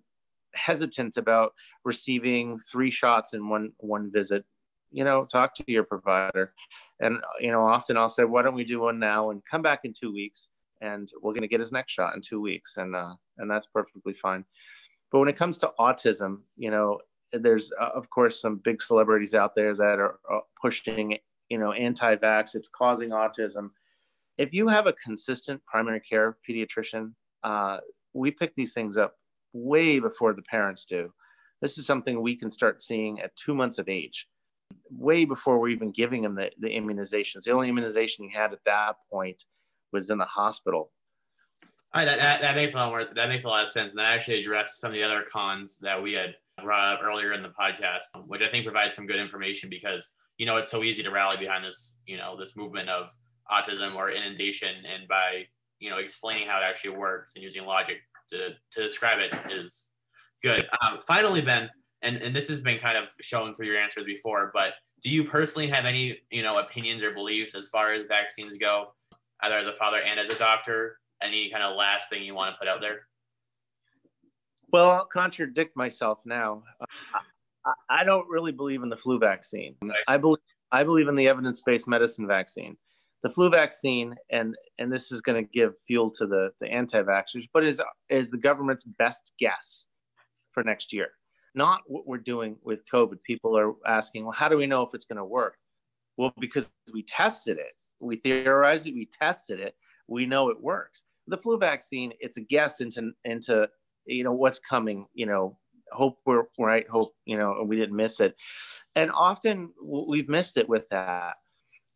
hesitant 0.55 1.17
about 1.17 1.53
receiving 1.85 2.59
three 2.59 2.91
shots 2.91 3.35
in 3.35 3.49
one 3.49 3.73
one 3.79 4.11
visit 4.11 4.45
you 4.91 5.05
know 5.05 5.25
talk 5.25 5.55
to 5.55 5.65
your 5.67 5.85
provider. 5.85 6.53
And 7.01 7.19
you 7.41 7.51
know 7.51 7.63
often 7.67 7.97
i'll 7.97 8.11
say 8.11 8.25
why 8.25 8.43
don't 8.43 8.55
we 8.55 8.65
do 8.65 8.81
one 8.81 8.99
now 8.99 9.31
and 9.31 9.43
come 9.51 9.63
back 9.63 9.81
in 9.85 9.95
two 9.95 10.13
weeks 10.13 10.49
and 10.83 11.11
we're 11.23 11.33
going 11.33 11.43
to 11.43 11.49
get 11.49 11.61
his 11.61 11.73
next 11.73 11.93
shot 11.93 12.15
in 12.15 12.21
two 12.21 12.41
weeks 12.41 12.77
and 12.77 12.95
uh, 12.95 13.15
and 13.39 13.51
that's 13.51 13.67
perfectly 13.67 14.15
fine. 14.15 14.45
But 15.11 15.21
when 15.21 15.29
it 15.29 15.37
comes 15.37 15.59
to 15.59 15.73
autism 15.79 16.41
you 16.57 16.71
know 16.71 16.99
there's 17.33 17.73
uh, 17.81 17.91
of 17.95 18.11
course 18.11 18.41
some 18.41 18.57
big 18.57 18.83
celebrities 18.83 19.35
out 19.35 19.55
there 19.55 19.75
that 19.75 19.99
are 19.99 20.19
uh, 20.31 20.41
pushing 20.61 21.17
you 21.49 21.59
know 21.59 21.73
anti-vax. 21.73 22.55
It's 22.55 22.69
causing 22.69 23.11
autism. 23.11 23.71
If 24.37 24.53
you 24.53 24.69
have 24.69 24.87
a 24.87 24.93
consistent 24.93 25.65
primary 25.65 26.01
care 26.01 26.37
pediatrician 26.47 27.13
uh, 27.43 27.79
we 28.13 28.31
pick 28.31 28.55
these 28.55 28.75
things 28.75 28.97
up 28.97 29.15
way 29.53 29.99
before 29.99 30.33
the 30.33 30.43
parents 30.43 30.85
do. 30.85 31.13
This 31.61 31.79
is 31.79 31.87
something 31.87 32.21
we 32.21 32.37
can 32.37 32.51
start 32.51 32.83
seeing 32.83 33.21
at 33.21 33.37
two 33.37 33.55
months 33.55 33.79
of 33.79 33.89
age, 33.89 34.27
way 34.91 35.25
before 35.25 35.59
we're 35.59 35.69
even 35.69 35.93
giving 35.93 36.23
them 36.23 36.35
the, 36.35 36.51
the 36.59 36.69
immunizations. 36.69 37.45
The 37.45 37.53
only 37.53 37.69
immunization 37.69 38.29
he 38.29 38.35
had 38.35 38.53
at 38.53 38.65
that 38.65 38.97
point 39.11 39.45
was 39.93 40.11
in 40.11 40.19
the 40.19 40.25
hospital. 40.25 40.93
All 41.93 42.01
right, 42.01 42.05
that, 42.05 42.19
that, 42.19 42.41
that 42.41 42.55
makes 42.55 42.73
a 42.73 42.77
lot 42.77 42.91
more, 42.91 43.05
that 43.15 43.29
makes 43.29 43.45
a 43.45 43.49
lot 43.49 43.65
of 43.65 43.71
sense. 43.71 43.91
And 43.93 43.99
that 43.99 44.13
actually 44.15 44.41
addressed 44.41 44.81
some 44.81 44.93
of 44.93 44.95
the 44.95 45.03
other 45.03 45.25
cons 45.31 45.79
that 45.79 46.01
we 46.01 46.13
had 46.13 46.37
brought 46.63 46.95
up 46.95 47.01
earlier 47.03 47.33
in 47.33 47.43
the 47.43 47.49
podcast, 47.49 48.27
which 48.27 48.43
I 48.43 48.49
think 48.49 48.65
provides 48.65 48.95
some 48.95 49.07
good 49.07 49.19
information 49.19 49.69
because, 49.69 50.11
you 50.39 50.47
know, 50.47 50.57
it's 50.57 50.71
so 50.71 50.85
easy 50.85 51.03
to 51.03 51.11
rally 51.11 51.37
behind 51.37 51.65
this, 51.65 51.97
you 52.07 52.17
know, 52.17 52.37
this 52.39 52.57
movement 52.57 52.89
of 52.89 53.11
autism 53.51 53.97
or 53.97 54.11
inundation. 54.11 54.71
And 54.87 55.09
by, 55.09 55.47
you 55.81 55.91
know, 55.91 55.99
explaining 55.99 56.47
how 56.47 56.61
it 56.61 56.65
actually 56.65 56.97
works 56.97 57.35
and 57.35 57.43
using 57.43 57.65
logic 57.65 57.99
to, 58.31 58.51
to 58.73 58.83
describe 58.83 59.19
it 59.19 59.33
is 59.53 59.89
good. 60.43 60.67
Um, 60.83 61.01
finally, 61.07 61.41
Ben, 61.41 61.69
and, 62.03 62.17
and 62.17 62.35
this 62.35 62.49
has 62.49 62.61
been 62.61 62.79
kind 62.79 62.97
of 62.97 63.13
shown 63.21 63.55
through 63.55 63.67
your 63.67 63.79
answers 63.79 64.05
before, 64.05 64.51
but 64.55 64.75
do 65.03 65.11
you 65.11 65.25
personally 65.25 65.69
have 65.69 65.85
any, 65.85 66.19
you 66.31 66.43
know, 66.43 66.59
opinions 66.59 67.03
or 67.03 67.13
beliefs 67.13 67.55
as 67.55 67.69
far 67.69 67.93
as 67.93 68.07
vaccines 68.07 68.57
go, 68.57 68.95
either 69.43 69.57
as 69.57 69.67
a 69.67 69.73
father 69.73 69.99
and 69.99 70.19
as 70.19 70.29
a 70.29 70.39
doctor? 70.39 70.99
Any 71.23 71.51
kind 71.51 71.63
of 71.63 71.77
last 71.77 72.09
thing 72.09 72.23
you 72.23 72.35
want 72.35 72.55
to 72.55 72.59
put 72.59 72.69
out 72.69 72.81
there? 72.81 73.07
Well, 74.73 74.91
I'll 74.91 75.05
contradict 75.05 75.77
myself 75.77 76.21
now. 76.25 76.63
I, 77.67 77.73
I 77.91 78.05
don't 78.05 78.29
really 78.29 78.53
believe 78.53 78.83
in 78.83 78.89
the 78.89 78.97
flu 78.97 79.19
vaccine. 79.19 79.75
I 80.09 80.17
believe 80.17 80.39
I 80.73 80.85
believe 80.85 81.09
in 81.09 81.17
the 81.17 81.29
evidence-based 81.29 81.89
medicine 81.89 82.27
vaccine 82.27 82.77
the 83.23 83.31
flu 83.31 83.51
vaccine, 83.51 84.15
and 84.31 84.57
and 84.79 84.93
this 84.93 85.13
is 85.13 85.21
going 85.21 85.45
to 85.45 85.51
give 85.53 85.75
fuel 85.87 86.11
to 86.13 86.27
the 86.27 86.51
the 86.61 86.69
anti-vaxxers, 86.69 87.49
but 87.53 87.65
is 87.65 87.81
is 88.09 88.31
the 88.31 88.39
government's 88.39 88.85
best 88.85 89.33
guess 89.39 89.87
for 90.53 90.63
next 90.63 90.93
year. 90.93 91.09
Not 91.55 91.83
what 91.87 92.07
we're 92.07 92.19
doing 92.19 92.57
with 92.63 92.81
COVID. 92.93 93.23
People 93.25 93.57
are 93.59 93.75
asking, 93.87 94.25
well, 94.25 94.33
how 94.33 94.49
do 94.49 94.57
we 94.57 94.67
know 94.67 94.83
if 94.83 94.95
it's 94.95 95.05
going 95.05 95.19
to 95.19 95.25
work? 95.25 95.57
Well, 96.17 96.33
because 96.39 96.69
we 96.93 97.03
tested 97.03 97.59
it, 97.59 97.73
we 97.99 98.17
theorized 98.17 98.87
it, 98.87 98.95
we 98.95 99.09
tested 99.21 99.61
it, 99.61 99.75
we 100.07 100.27
know 100.27 100.49
it 100.51 100.61
works. 100.61 101.05
The 101.27 101.37
flu 101.37 101.59
vaccine, 101.59 102.13
it's 102.21 102.37
a 102.37 102.43
guess 102.43 102.81
into 102.81 103.13
into 103.25 103.69
you 104.07 104.25
know 104.25 104.33
what's 104.33 104.59
coming. 104.59 105.07
You 105.13 105.27
know, 105.27 105.59
hope 105.93 106.19
we're 106.25 106.45
right, 106.59 106.89
hope 106.89 107.13
you 107.27 107.37
know 107.37 107.65
we 107.67 107.77
didn't 107.77 107.97
miss 107.97 108.21
it, 108.21 108.35
and 108.97 109.11
often 109.11 109.73
we've 109.83 110.29
missed 110.29 110.57
it 110.57 110.69
with 110.69 110.89
that 110.91 111.35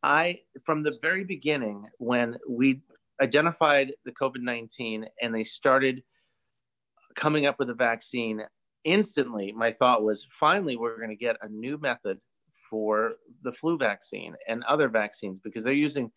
I, 0.05 0.41
from 0.67 0.83
the 0.83 0.99
very 1.01 1.25
beginning, 1.25 1.87
when 1.99 2.37
we 2.47 2.83
identified 3.23 3.95
the 4.05 4.13
COVID 4.13 4.43
19 4.43 5.07
and 5.23 5.35
they 5.35 5.45
started 5.45 6.03
coming 7.17 7.47
up 7.47 7.59
with 7.59 7.71
a 7.71 7.75
vaccine, 7.75 8.43
instantly 8.85 9.51
my 9.53 9.73
thought 9.73 10.05
was 10.05 10.27
finally, 10.39 10.77
we're 10.77 10.99
going 10.99 11.09
to 11.09 11.17
get 11.17 11.37
a 11.41 11.49
new 11.49 11.79
method 11.79 12.19
for 12.69 13.15
the 13.43 13.53
flu 13.53 13.79
vaccine 13.79 14.35
and 14.47 14.63
other 14.65 14.89
vaccines 14.89 15.41
because 15.41 15.65
they're 15.65 15.73
using 15.73 16.11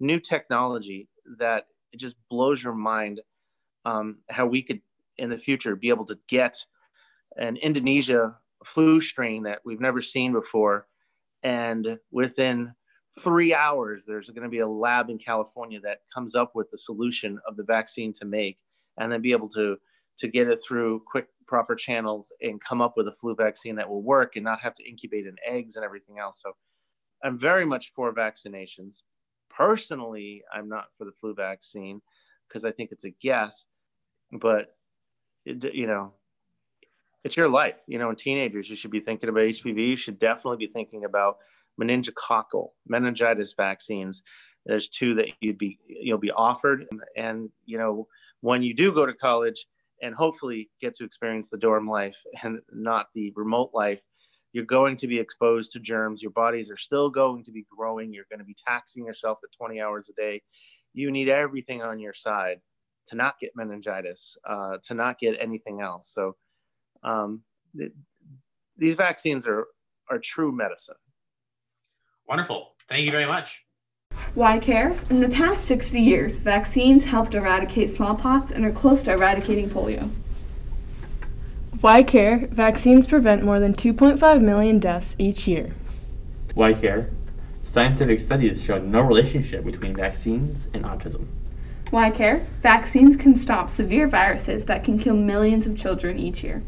new 0.00 0.18
technology 0.18 1.06
that 1.38 1.66
it 1.92 1.98
just 1.98 2.16
blows 2.30 2.64
your 2.64 2.74
mind 2.74 3.20
um, 3.84 4.18
how 4.30 4.46
we 4.46 4.62
could 4.62 4.80
in 5.18 5.28
the 5.28 5.38
future 5.38 5.76
be 5.76 5.90
able 5.90 6.06
to 6.06 6.18
get 6.28 6.56
an 7.36 7.56
Indonesia 7.56 8.34
flu 8.64 9.02
strain 9.02 9.42
that 9.42 9.60
we've 9.66 9.80
never 9.80 10.00
seen 10.00 10.32
before. 10.32 10.86
And 11.42 11.98
within 12.10 12.72
three 13.20 13.54
hours, 13.54 14.04
there's 14.04 14.28
going 14.30 14.42
to 14.42 14.48
be 14.48 14.60
a 14.60 14.66
lab 14.66 15.10
in 15.10 15.18
California 15.18 15.80
that 15.80 16.00
comes 16.12 16.34
up 16.34 16.52
with 16.54 16.70
the 16.70 16.78
solution 16.78 17.38
of 17.46 17.56
the 17.56 17.62
vaccine 17.62 18.12
to 18.14 18.24
make, 18.24 18.58
and 18.98 19.10
then 19.10 19.20
be 19.20 19.32
able 19.32 19.48
to 19.50 19.76
to 20.16 20.28
get 20.28 20.48
it 20.48 20.60
through 20.64 21.02
quick, 21.06 21.26
proper 21.48 21.74
channels 21.74 22.32
and 22.40 22.60
come 22.62 22.80
up 22.80 22.94
with 22.96 23.08
a 23.08 23.12
flu 23.20 23.34
vaccine 23.34 23.74
that 23.74 23.88
will 23.88 24.02
work 24.02 24.36
and 24.36 24.44
not 24.44 24.60
have 24.60 24.72
to 24.72 24.88
incubate 24.88 25.26
in 25.26 25.34
eggs 25.44 25.74
and 25.74 25.84
everything 25.84 26.20
else. 26.20 26.40
So, 26.40 26.52
I'm 27.24 27.38
very 27.38 27.64
much 27.64 27.92
for 27.94 28.14
vaccinations. 28.14 29.02
Personally, 29.50 30.42
I'm 30.52 30.68
not 30.68 30.86
for 30.98 31.04
the 31.04 31.12
flu 31.20 31.34
vaccine 31.34 32.00
because 32.48 32.64
I 32.64 32.72
think 32.72 32.90
it's 32.92 33.04
a 33.04 33.10
guess, 33.10 33.64
but 34.32 34.76
it, 35.44 35.74
you 35.74 35.86
know, 35.86 36.12
it's 37.24 37.36
your 37.36 37.48
life. 37.48 37.76
You 37.86 37.98
know, 37.98 38.10
in 38.10 38.16
teenagers, 38.16 38.68
you 38.68 38.76
should 38.76 38.90
be 38.90 39.00
thinking 39.00 39.28
about 39.28 39.42
HPV. 39.42 39.88
You 39.88 39.96
should 39.96 40.18
definitely 40.18 40.66
be 40.66 40.72
thinking 40.72 41.04
about 41.04 41.38
meningococcal 41.80 42.68
meningitis 42.86 43.54
vaccines. 43.56 44.22
There's 44.66 44.88
two 44.88 45.14
that 45.16 45.28
you'd 45.40 45.58
be 45.58 45.78
you'll 45.86 46.18
be 46.18 46.30
offered, 46.30 46.86
and, 46.90 47.00
and 47.16 47.50
you 47.66 47.78
know 47.78 48.08
when 48.40 48.62
you 48.62 48.74
do 48.74 48.92
go 48.92 49.06
to 49.06 49.14
college 49.14 49.66
and 50.02 50.14
hopefully 50.14 50.70
get 50.80 50.94
to 50.96 51.04
experience 51.04 51.48
the 51.48 51.56
dorm 51.56 51.88
life 51.88 52.18
and 52.42 52.60
not 52.72 53.06
the 53.14 53.32
remote 53.36 53.70
life, 53.72 54.00
you're 54.52 54.64
going 54.64 54.96
to 54.98 55.06
be 55.06 55.18
exposed 55.18 55.72
to 55.72 55.80
germs. 55.80 56.22
Your 56.22 56.30
bodies 56.30 56.70
are 56.70 56.76
still 56.76 57.10
going 57.10 57.44
to 57.44 57.50
be 57.50 57.66
growing. 57.74 58.12
You're 58.12 58.26
going 58.30 58.38
to 58.38 58.44
be 58.44 58.56
taxing 58.66 59.04
yourself 59.04 59.38
at 59.42 59.50
20 59.56 59.80
hours 59.80 60.08
a 60.08 60.12
day. 60.12 60.42
You 60.92 61.10
need 61.10 61.28
everything 61.28 61.82
on 61.82 61.98
your 61.98 62.14
side 62.14 62.60
to 63.08 63.16
not 63.16 63.38
get 63.40 63.56
meningitis, 63.56 64.36
uh, 64.48 64.78
to 64.84 64.94
not 64.94 65.18
get 65.18 65.36
anything 65.40 65.80
else. 65.80 66.12
So 66.12 66.36
um, 67.02 67.42
th- 67.76 67.92
these 68.76 68.94
vaccines 68.94 69.46
are, 69.46 69.66
are 70.10 70.18
true 70.18 70.52
medicine. 70.52 70.94
Wonderful. 72.28 72.74
Thank 72.88 73.04
you 73.04 73.10
very 73.10 73.26
much. 73.26 73.64
Why 74.34 74.58
care? 74.58 74.96
In 75.10 75.20
the 75.20 75.28
past 75.28 75.64
60 75.66 76.00
years, 76.00 76.40
vaccines 76.40 77.04
helped 77.04 77.34
eradicate 77.34 77.90
smallpox 77.90 78.50
and 78.50 78.64
are 78.64 78.70
close 78.72 79.02
to 79.04 79.12
eradicating 79.12 79.70
polio. 79.70 80.10
Why 81.80 82.02
care? 82.02 82.38
Vaccines 82.50 83.06
prevent 83.06 83.44
more 83.44 83.60
than 83.60 83.74
2.5 83.74 84.40
million 84.40 84.78
deaths 84.78 85.14
each 85.18 85.46
year. 85.46 85.70
Why 86.54 86.72
care? 86.72 87.10
Scientific 87.62 88.20
studies 88.20 88.64
show 88.64 88.78
no 88.78 89.00
relationship 89.02 89.64
between 89.64 89.94
vaccines 89.94 90.68
and 90.72 90.84
autism. 90.84 91.26
Why 91.90 92.10
care? 92.10 92.46
Vaccines 92.62 93.16
can 93.16 93.38
stop 93.38 93.70
severe 93.70 94.08
viruses 94.08 94.64
that 94.64 94.82
can 94.82 94.98
kill 94.98 95.14
millions 95.14 95.66
of 95.66 95.76
children 95.76 96.18
each 96.18 96.42
year. 96.42 96.62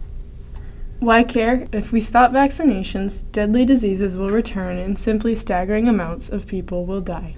Why 1.00 1.24
care? 1.24 1.66
If 1.72 1.92
we 1.92 2.00
stop 2.00 2.32
vaccinations, 2.32 3.30
deadly 3.30 3.64
diseases 3.64 4.16
will 4.16 4.30
return 4.30 4.78
and 4.78 4.98
simply 4.98 5.34
staggering 5.34 5.88
amounts 5.88 6.30
of 6.30 6.46
people 6.46 6.86
will 6.86 7.02
die. 7.02 7.36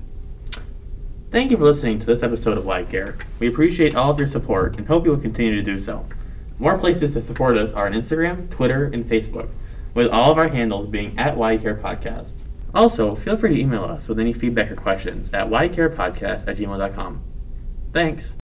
Thank 1.31 1.51
you 1.51 1.59
for 1.59 1.65
listening 1.65 1.99
to 1.99 2.07
this 2.07 2.23
episode 2.23 2.57
of 2.57 2.65
Why 2.65 2.85
Care. 2.85 3.17
We 3.39 3.49
appreciate 3.49 3.95
all 3.95 4.11
of 4.11 4.19
your 4.19 4.29
support 4.29 4.79
and 4.79 4.87
hope 4.87 5.05
you 5.05 5.11
will 5.11 5.19
continue 5.19 5.57
to 5.57 5.63
do 5.63 5.77
so. 5.77 6.07
More 6.59 6.79
places 6.79 7.13
to 7.15 7.21
support 7.21 7.59
us 7.59 7.73
are 7.73 7.87
on 7.87 7.93
Instagram, 7.93 8.49
Twitter, 8.49 8.87
and 8.87 9.05
Facebook, 9.05 9.49
with 9.93 10.09
all 10.11 10.31
of 10.31 10.39
our 10.39 10.49
handles 10.49 10.87
being 10.87 11.19
at 11.19 11.37
Why 11.37 11.57
Care 11.57 11.77
Podcast. 11.77 12.45
Also, 12.75 13.15
feel 13.15 13.37
free 13.37 13.55
to 13.55 13.61
email 13.61 13.85
us 13.85 14.09
with 14.09 14.21
any 14.21 14.33
feedback 14.33 14.71
or 14.71 14.77
questions 14.77 15.31
at 15.35 15.49
whycarepodcast 15.49 16.47
at 16.47 16.57
gmail.com. 16.57 17.23
Thanks. 17.93 18.37